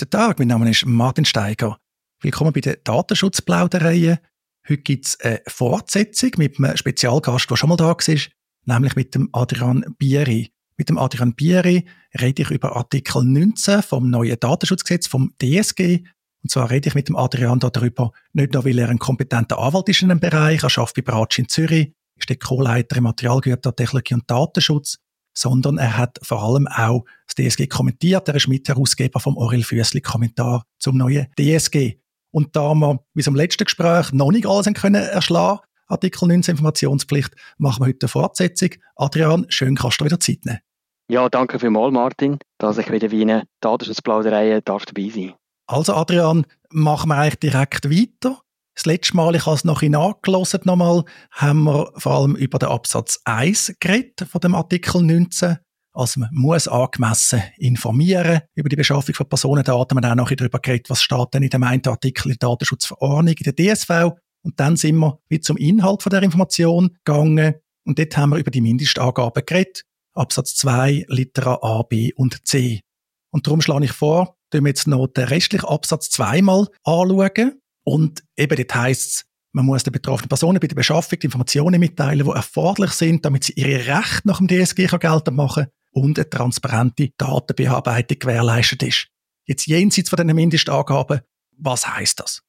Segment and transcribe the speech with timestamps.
[0.00, 1.78] Guten Tag, mein Name ist Martin Steiger.
[2.22, 4.18] Willkommen bei der Datenschutzplauderei.
[4.66, 8.16] Heute gibt es eine Fortsetzung mit einem Spezialgast, der schon mal da war,
[8.64, 10.52] nämlich mit dem Adrian Bieri.
[10.78, 11.86] Mit dem Adrian Bieri
[12.18, 16.02] rede ich über Artikel 19 vom neuen Datenschutzgesetz vom DSG.
[16.42, 19.90] Und zwar rede ich mit dem Adrian darüber, nicht nur, weil er ein kompetenter Anwalt
[19.90, 24.14] ist in einem Bereich, er arbeitet bei Bratsch in Zürich, ist der Co-Leiter im Materialgütertechnologie
[24.14, 24.96] und Datenschutz,
[25.34, 28.28] sondern er hat vor allem auch das DSG kommentiert.
[28.28, 31.98] Er ist Mitherausgeber vom Aurel Füssli Kommentar zum neuen DSG.
[32.32, 37.34] Und da wir, wie im letzten Gespräch, noch nicht alles können erschlagen Artikel 19 Informationspflicht,
[37.58, 38.70] machen wir heute eine Fortsetzung.
[38.94, 40.60] Adrian, schön kannst du wieder Zeit nehmen.
[41.10, 45.34] Ja, danke vielmals, Martin, dass ich wieder wie eine Datenschutzplauderei darf dabei sein
[45.66, 48.40] Also Adrian, machen wir eigentlich direkt weiter.
[48.80, 52.70] Das letzte Mal, ich habe es noch nachgelesen nochmal, haben wir vor allem über den
[52.70, 55.58] Absatz 1 geredet von dem Artikel 19.
[55.92, 59.94] Also man muss angemessen informieren über die Beschaffung von Personendaten.
[59.94, 62.48] Man hat auch noch darüber geredet, was steht denn in dem einen Artikel in der
[62.48, 64.16] Datenschutzverordnung, in der DSV.
[64.42, 67.56] Und dann sind wir wie zum Inhalt von der Information gegangen.
[67.84, 69.82] Und dort haben wir über die Mindestangaben geredet.
[70.14, 72.80] Absatz 2, Litera A, B und C.
[73.30, 77.60] Und darum schlage ich vor, dass wir jetzt noch den restlichen Absatz 2 mal anschauen.
[77.84, 81.80] Und eben dort heisst es, man muss den betroffenen Personen bei der Beschaffung die Informationen
[81.80, 86.30] mitteilen, die erforderlich sind, damit sie ihre Rechte nach dem DSG geltend machen und eine
[86.30, 89.08] transparente Datenbearbeitung gewährleistet ist.
[89.46, 91.22] Jetzt jenseits von den Mindestangaben,
[91.56, 92.42] was heißt das?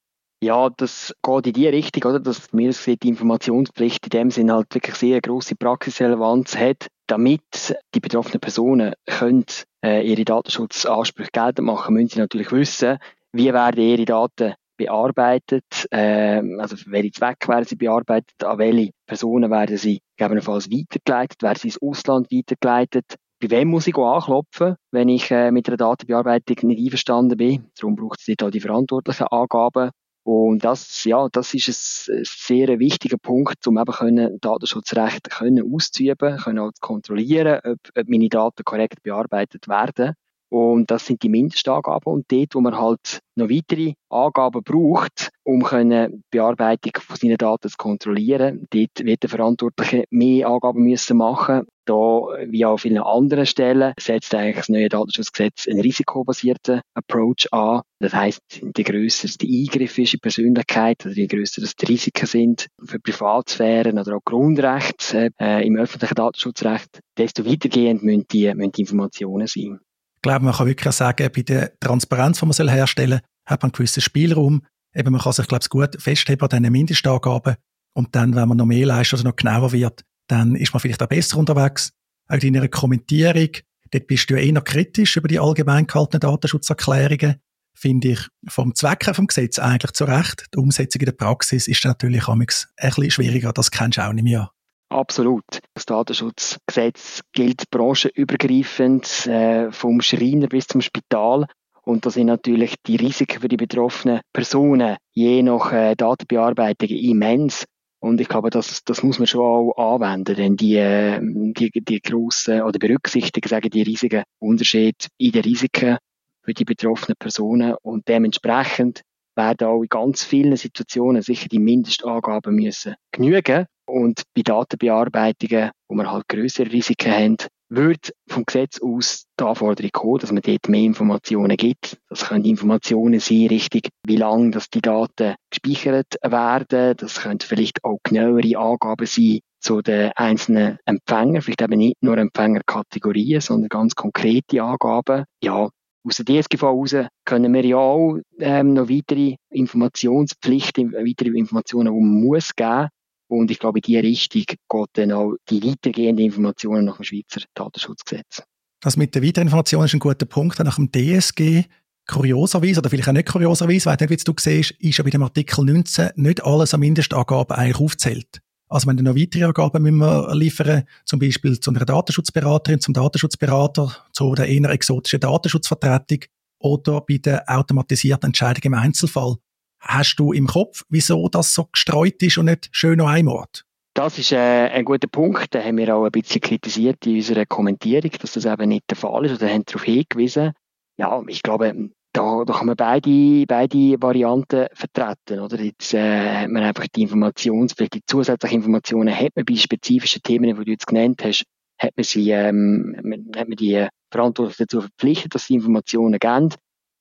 [0.44, 2.20] Ja, das geht in die Richtung, oder?
[2.20, 8.00] Dass mir die Informationspflicht in dem Sinne halt wirklich sehr große Praxisrelevanz hat, damit die
[8.00, 9.46] betroffenen Personen können,
[9.84, 12.98] äh, ihre Datenschutzansprüche geltend machen, müssen sie natürlich wissen,
[13.34, 18.92] wie werden ihre Daten bearbeitet, äh, also für welche Zwecke werden sie bearbeitet, an welche
[19.06, 24.76] Personen werden sie gegebenenfalls weitergeleitet, werden sie ins Ausland weitergeleitet, bei wem muss ich anklopfen,
[24.92, 27.72] wenn ich äh, mit einer Datenbearbeitung nicht einverstanden bin.
[27.80, 29.90] Darum braucht es dort auch die verantwortlichen Angaben.
[30.24, 35.74] Und das, ja, das ist ein, ein sehr wichtiger Punkt, um eben können, Datenschutzrecht können
[35.74, 40.14] auszuüben, können auch kontrollieren, ob, ob meine Daten korrekt bearbeitet werden.
[40.52, 42.12] Und das sind die Mindestangaben.
[42.12, 47.70] Und dort, wo man halt noch weitere Angaben braucht, um können Bearbeitung von seinen Daten
[47.70, 51.68] zu kontrollieren, dort wird der Verantwortliche mehr Angaben müssen machen.
[51.86, 57.48] Da, wie auch an vielen anderen Stellen, setzt eigentlich das neue Datenschutzgesetz einen risikobasierten Approach
[57.52, 57.82] an.
[58.00, 58.42] Das heißt,
[58.76, 63.00] je grösser der Eingriff ist in die Persönlichkeit, oder je grösser die Risiken sind für
[63.00, 69.48] Privatsphären oder auch Grundrechte äh, im öffentlichen Datenschutzrecht, desto weitergehend müssen die, müssen die Informationen
[69.48, 69.80] sein.
[70.22, 73.70] Ich glaube, man kann wirklich sagen, bei der Transparenz, die man herstellen soll, hat man
[73.70, 74.64] einen gewissen Spielraum.
[74.94, 77.56] Eben, man kann sich, glaube ich, gut festheben an diesen Mindestangaben.
[77.94, 81.02] Und dann, wenn man noch mehr leistet oder noch genauer wird, dann ist man vielleicht
[81.02, 81.94] auch besser unterwegs.
[82.28, 83.50] Auch in einer Kommentierung,
[83.90, 87.38] dort bist du ja eher kritisch über die allgemein gehaltenen Datenschutzerklärungen.
[87.74, 90.46] Finde ich vom Zweck her vom Gesetz eigentlich zu Recht.
[90.54, 93.54] Die Umsetzung in der Praxis ist natürlich ein bisschen schwieriger.
[93.54, 94.52] Das kennst du auch nicht mehr.
[94.92, 95.46] Absolut.
[95.74, 101.46] Das Datenschutzgesetz gilt branchenübergreifend, äh, vom Schreiner bis zum Spital.
[101.84, 107.64] Und da sind natürlich die Risiken für die betroffenen Personen je nach äh, Datenbearbeitung immens.
[108.02, 112.02] Und ich glaube, das, das muss man schon auch anwenden, denn die, äh, die, die
[112.02, 116.00] grossen oder berücksichtigen, sagen die riesigen Unterschied in den Risiken
[116.44, 119.04] für die betroffenen Personen und dementsprechend
[119.36, 123.66] werden auch in ganz vielen Situationen sicher die Mindestangaben müssen genügen.
[123.86, 127.38] Und bei Datenbearbeitungen, wo wir halt größere Risiken haben,
[127.72, 131.98] wird vom Gesetz aus die Anforderung kommen, dass man dort mehr Informationen gibt.
[132.10, 136.96] Das können Informationen sein, richtig, wie lange dass die Daten gespeichert werden.
[136.98, 142.18] Das können vielleicht auch genauere Angaben sein zu den einzelnen Empfängern, vielleicht eben nicht nur
[142.18, 145.26] Empfängerkategorien, sondern ganz konkrete Angaben.
[145.42, 145.70] Ja,
[146.04, 146.96] aus der DSGV heraus
[147.26, 152.88] können wir ja auch ähm, noch weitere Informationspflichten, weitere Informationen, die man muss geben.
[153.28, 157.42] Und ich glaube, in diese Richtung geht dann auch die weitergehenden Informationen nach dem Schweizer
[157.54, 158.44] Datenschutzgesetz.
[158.82, 160.60] Das mit der Weiterinformation ist ein guter Punkt.
[160.60, 161.66] Nach dem DSG
[162.08, 165.24] kurioserweise, oder vielleicht auch nicht kurioserweise, weil nicht, wie du siehst, ist ja bei dem
[165.24, 168.42] Artikel 19 nicht alles an Mindestangaben eigentlich aufzählt.
[168.72, 173.98] Also wenn noch weitere Angaben müssen wir liefern, zum Beispiel zu einer Datenschutzberaterin, zum Datenschutzberater,
[174.14, 176.20] zu einer eher exotischen Datenschutzvertretung
[176.58, 179.36] oder bei der automatisierten Entscheidung im Einzelfall.
[179.82, 183.66] Hast du im Kopf, wieso das so gestreut ist und nicht schön einem Ort?
[183.94, 185.54] Das ist äh, ein guter Punkt.
[185.54, 188.96] Den haben wir auch ein bisschen kritisiert in unserer Kommentierung, dass das eben nicht der
[188.96, 189.42] Fall ist.
[189.42, 190.54] Oder haben darauf hingewiesen.
[190.96, 195.60] Ja, ich glaube, da, da kann man beide, beide Varianten vertreten, oder?
[195.60, 200.58] Jetzt äh, hat man einfach die Informationspflicht, die zusätzlichen Informationen hat man bei spezifischen Themen,
[200.58, 201.46] die du jetzt genannt hast,
[201.80, 202.96] hat man sie, ähm,
[203.36, 206.54] hat man die Verantwortlichen dazu verpflichtet, dass sie Informationen geben.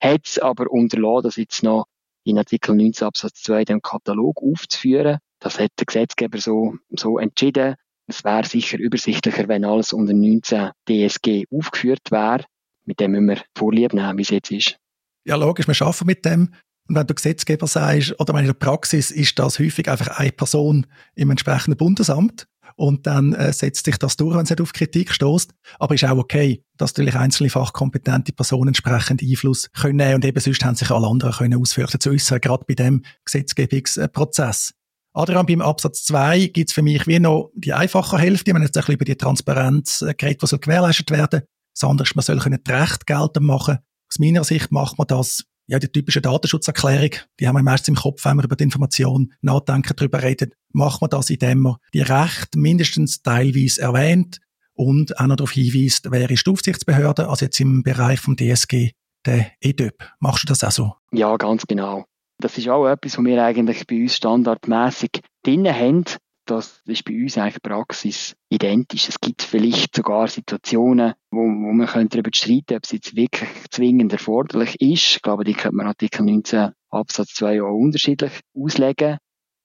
[0.03, 1.87] hat es aber unterlassen, das jetzt noch
[2.25, 5.19] in Artikel 19 Absatz 2 den Katalog aufzuführen.
[5.41, 7.75] Das hat der Gesetzgeber so, so entschieden.
[8.07, 12.45] Es wäre sicher übersichtlicher, wenn alles unter 19 DSG aufgeführt wäre.
[12.85, 14.79] Mit dem müssen wir Vorlieb nehmen, wie es jetzt ist.
[15.25, 16.55] Ja, logisch, wir arbeiten mit dem.
[16.88, 20.87] Und wenn du Gesetzgeber sagst, oder in der Praxis ist das häufig einfach eine Person
[21.14, 25.52] im entsprechenden Bundesamt und dann äh, setzt sich das durch, wenn es auf Kritik stößt.
[25.78, 30.64] Aber ist auch okay, dass natürlich einzelne fachkompetente Personen entsprechend Einfluss können und eben sonst
[30.64, 34.73] haben sich alle anderen können ausführen zu äußern, gerade bei dem Gesetzgebungsprozess.
[35.12, 38.46] Adrian, beim Absatz 2 gibt es für mich wie noch die einfache Hälfte.
[38.46, 41.43] Wir haben jetzt ein bisschen über die Transparenz äh, geredet, soll gewährleistet werden.
[41.82, 43.78] Andere ist, man soll können die Rechte geltend machen.
[44.12, 47.95] Aus meiner Sicht macht man das ja, die typische Datenschutzerklärung, die haben wir meistens im
[47.95, 52.01] Kopf, wenn wir über die Information nachdenken, darüber reden, macht man das, indem man die
[52.01, 54.41] Rechte mindestens teilweise erwähnt
[54.75, 58.91] und auch noch darauf hinweist, wer ist die Aufsichtsbehörde, also jetzt im Bereich vom DSG,
[59.25, 60.03] der EDÖP.
[60.19, 60.95] Machst du das auch so?
[61.12, 62.05] Ja, ganz genau.
[62.39, 66.05] Das ist auch etwas, was wir eigentlich bei uns standardmäßig drinnen haben.
[66.50, 69.08] Das ist bei uns eigentlich Praxis identisch.
[69.08, 73.49] Es gibt vielleicht sogar Situationen, wo, wo man könnte darüber streiten, ob es jetzt wirklich
[73.70, 75.14] zwingend erforderlich ist.
[75.14, 79.19] Ich glaube, die könnte man Artikel 19 Absatz 2 auch unterschiedlich auslegen.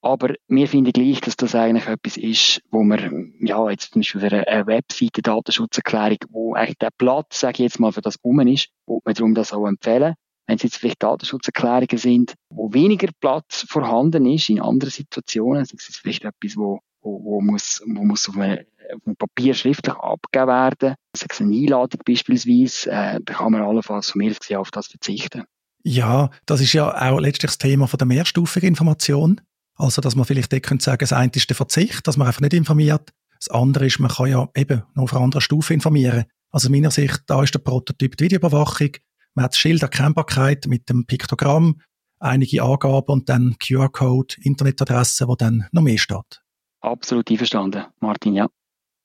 [0.03, 4.21] Aber wir finden gleich, dass das eigentlich etwas ist, wo man, ja, jetzt zum Beispiel
[4.21, 8.41] für eine Webseite Datenschutzerklärung, wo eigentlich der Platz, sage ich jetzt mal, für das um
[8.41, 10.13] ist, wo man darum das auch empfehlen.
[10.47, 15.73] Wenn es jetzt vielleicht Datenschutzerklärungen sind, wo weniger Platz vorhanden ist in anderen Situationen, ist
[15.73, 19.95] es vielleicht etwas, wo, wo, wo muss, wo muss auf, einem, auf einem Papier schriftlich
[19.95, 20.95] abgegeben werden.
[21.15, 25.43] Sei es eine Einladung beispielsweise, äh, da kann man allenfalls von mir auf das verzichten.
[25.83, 29.41] Ja, das ist ja auch letztlich das Thema von der mehrstufigen Information.
[29.75, 32.53] Also, dass man vielleicht dort sagen, das eine ist der Verzicht, dass man einfach nicht
[32.53, 33.11] informiert.
[33.39, 36.25] Das andere ist, man kann ja eben noch auf einer anderen Stufe informieren.
[36.49, 38.91] Also, aus meiner Sicht, da ist der Prototyp die Videoüberwachung.
[39.35, 41.81] Man hat das Schild Erkennbarkeit mit dem Piktogramm,
[42.19, 46.41] einige Angaben und dann QR-Code, Internetadresse, wo dann noch mehr steht.
[46.81, 48.47] Absolut einverstanden, Martin, ja.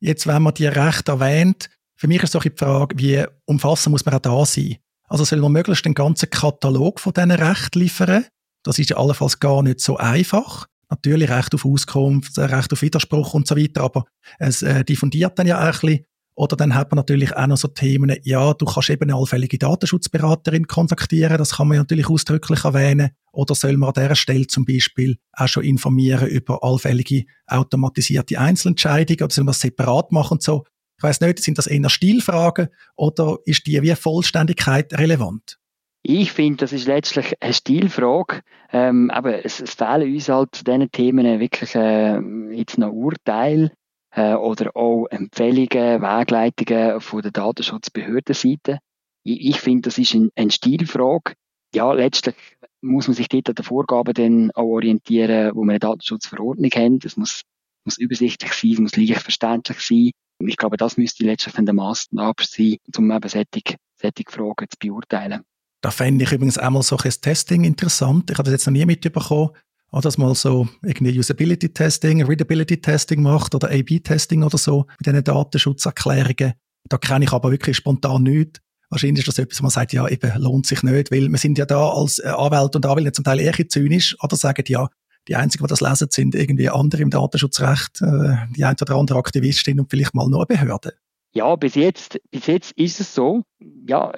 [0.01, 4.07] Jetzt, wenn man die Rechte erwähnt, für mich ist doch die Frage, wie umfassend muss
[4.07, 4.79] man auch da sein?
[5.09, 8.27] Also soll man möglichst den ganzen Katalog von diesen Rechten liefern?
[8.63, 10.67] Das ist ja allenfalls gar nicht so einfach.
[10.89, 14.05] Natürlich Recht auf Auskunft, Recht auf Widerspruch und so weiter, aber
[14.39, 16.05] es äh, diffundiert dann ja auch ein bisschen.
[16.41, 19.59] Oder dann hat man natürlich auch noch so Themen, ja, du kannst eben eine allfällige
[19.59, 23.11] Datenschutzberaterin kontaktieren, das kann man ja natürlich ausdrücklich erwähnen.
[23.31, 29.23] Oder soll man an dieser Stelle zum Beispiel auch schon informieren über allfällige automatisierte Einzelentscheidungen
[29.23, 30.65] oder soll man das separat machen und so?
[30.97, 35.59] Ich weiß nicht, sind das eher Stilfragen oder ist die wie Vollständigkeit relevant?
[36.03, 38.41] Ich finde, das ist letztlich eine Stilfrage.
[38.73, 42.19] Ähm, aber es, es fehlen uns halt zu diesen Themen wirklich äh,
[42.55, 43.73] jetzt noch Urteile
[44.13, 48.79] äh, oder auch Empfehlungen, Wegleitungen von der Datenschutzbehördenseite.
[49.25, 51.35] Ich, ich finde, das ist ein, eine Stilfrage.
[51.75, 52.35] Ja, letztlich
[52.81, 56.99] muss man sich dort an den Vorgaben dann auch orientieren, wo wir eine Datenschutzverordnung haben.
[57.05, 57.43] Es muss,
[57.85, 60.11] muss übersichtlich sein, es muss leicht verständlich sein.
[60.43, 64.77] Ich glaube, das müsste letztlich dann der Maßnahme sein, um eben solche, solche Fragen zu
[64.81, 65.43] beurteilen.
[65.83, 68.31] Da fände ich übrigens einmal so ein Testing interessant.
[68.31, 69.51] Ich habe das jetzt noch nie mitbekommen,
[69.93, 76.55] dass man so irgendwie Usability-Testing, Readability-Testing macht oder A-B-Testing oder so mit diesen Datenschutzerklärungen.
[76.89, 78.61] Da kenne ich aber wirklich spontan nichts.
[78.89, 81.59] Wahrscheinlich ist das etwas, wo man sagt, ja, eben lohnt sich nicht, weil wir sind
[81.59, 84.89] ja da als äh, Anwälte und Anwälte zum Teil eher zynisch oder sagen, ja,
[85.29, 89.19] die Einzigen, die das lesen, sind irgendwie andere im Datenschutzrecht, äh, die ein oder andere
[89.19, 90.95] Aktivistin und vielleicht mal nur eine Behörde.
[91.33, 93.43] Ja, bis jetzt, bis jetzt ist es so.
[93.87, 94.13] Ja,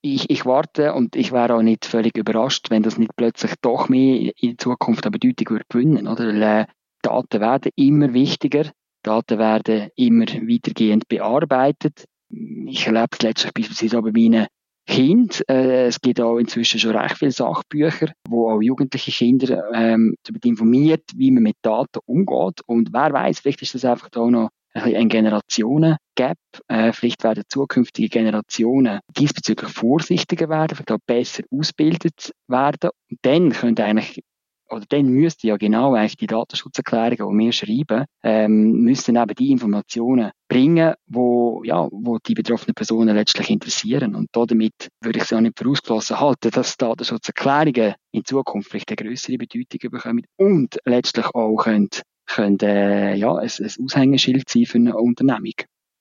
[0.00, 3.88] ich, ich warte und ich wäre auch nicht völlig überrascht, wenn das nicht plötzlich doch
[3.88, 6.26] mehr in Zukunft an Bedeutung würde gewinnen, oder?
[6.26, 6.66] Weil, äh,
[7.02, 8.70] Daten werden immer wichtiger.
[9.02, 12.04] Daten werden immer weitergehend bearbeitet.
[12.30, 14.46] Ich erlebe es letztlich beispielsweise auch bei meinen
[14.86, 15.40] Kindern.
[15.48, 20.46] Äh, es gibt auch inzwischen schon recht viele Sachbücher, wo auch jugendliche Kinder ähm, darüber
[20.46, 22.60] informiert, wie man mit Daten umgeht.
[22.66, 26.38] Und wer weiß, vielleicht ist das einfach auch noch ein Generationen-Gap.
[26.68, 32.90] Äh, vielleicht werden zukünftige Generationen diesbezüglich vorsichtiger werden, vielleicht auch besser ausgebildet werden.
[33.10, 34.22] Und dann könnte eigentlich
[34.70, 39.50] oder dann müsste ja genau eigentlich die Datenschutzerklärungen, die wir schreiben, ähm, müssen eben die
[39.50, 44.14] Informationen bringen, wo, ja, wo die betroffenen Personen letztlich interessieren.
[44.14, 48.90] Und damit würde ich es auch nicht für ausgeschlossen halten, dass Datenschutzerklärungen in Zukunft vielleicht
[48.90, 51.88] eine größere Bedeutung bekommen und letztlich auch können
[52.28, 55.54] können äh, ja, ein, ein Aushängeschild sein für eine Unternehmung.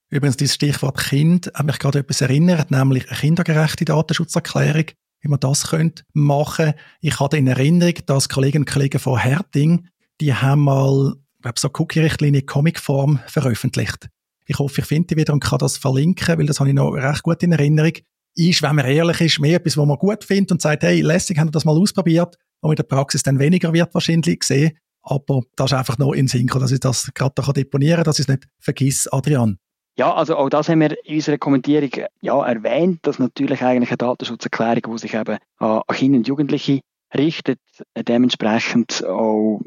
[0.09, 4.85] Übrigens, dieses Stichwort Kind hat mich gerade etwas erinnert, nämlich eine kindergerechte Datenschutzerklärung,
[5.21, 6.73] wie man das könnte machen.
[7.01, 9.87] Ich hatte in Erinnerung, dass Kolleginnen und Kollegen von Herting,
[10.21, 14.07] die haben mal, ich glaube, so Cookie-Richtlinie Comicform veröffentlicht.
[14.45, 16.91] Ich hoffe, ich finde die wieder und kann das verlinken, weil das habe ich noch
[16.91, 17.93] recht gut in Erinnerung.
[18.35, 21.37] ist, wenn man ehrlich ist, mehr etwas, was man gut findet und sagt, hey, lässig,
[21.37, 24.77] haben wir das mal ausprobiert, und in der Praxis dann weniger wird wahrscheinlich gesehen.
[25.09, 28.19] Aber das ist einfach noch in Synchro, dass ich das gerade da deponieren kann, dass
[28.19, 29.57] ich es nicht vergiss, Adrian.
[29.97, 31.89] Ja, also auch das haben wir in unserer Kommentierung
[32.21, 36.81] ja, erwähnt, dass natürlich eigentlich eine Datenschutzerklärung, die sich eben an Kinder und Jugendliche
[37.17, 37.59] richtet,
[37.95, 39.61] dementsprechend auch,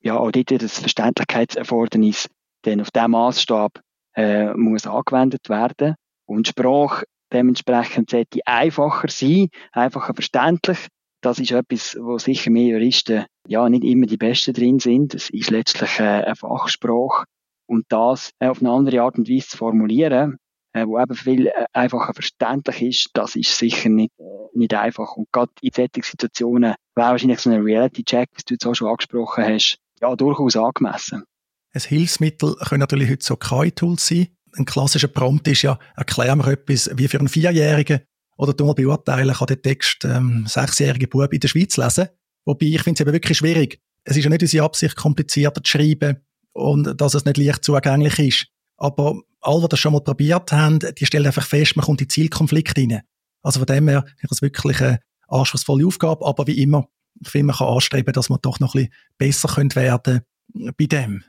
[0.00, 2.28] ja, auch dort das Verständlichkeitserfordernis
[2.62, 3.80] dann auf diesem Maßstab
[4.16, 5.94] äh, muss angewendet werden.
[6.26, 10.88] Und Sprache dementsprechend sollte einfacher sein, einfacher verständlich.
[11.20, 15.14] Das ist etwas, wo sicher mehr Juristen ja nicht immer die Besten drin sind.
[15.14, 17.24] Es ist letztlich äh, eine Fachsprache.
[17.66, 20.38] Und das äh, auf eine andere Art und Weise zu formulieren,
[20.72, 25.16] äh, wo eben viel äh, einfacher verständlich ist, das ist sicher nicht, äh, nicht einfach.
[25.16, 28.88] Und gerade in solchen Situationen wäre wahrscheinlich so ein Reality-Check, wie du jetzt auch schon
[28.88, 31.24] angesprochen hast, ja, durchaus angemessen.
[31.72, 34.28] Ein Hilfsmittel können natürlich heute so KI-Tools sein.
[34.56, 38.00] Ein klassischer Prompt ist ja, erklär mir etwas wie für einen Vierjährigen
[38.38, 42.08] oder du mal beurteilen, kann der Text ähm, sechsjährige Bub in der Schweiz lesen.
[42.44, 43.80] Wobei ich finde es eben wirklich schwierig.
[44.04, 46.18] Es ist ja nicht unsere Absicht, komplizierter zu schreiben
[46.52, 48.46] und dass es nicht leicht zugänglich ist.
[48.76, 52.08] Aber alle, die das schon mal probiert haben, die stellen einfach fest, man kommt in
[52.08, 53.02] Zielkonflikt rein.
[53.42, 56.88] Also von dem her ist das wirklich eine anspruchsvolle Aufgabe, aber wie immer,
[57.20, 60.22] ich finde, man kann anstreben, dass man doch noch ein bisschen besser werden
[60.54, 61.24] könnte bei dem.